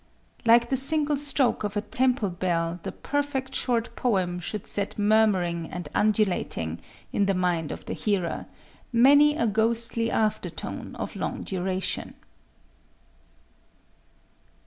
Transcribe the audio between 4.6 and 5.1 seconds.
set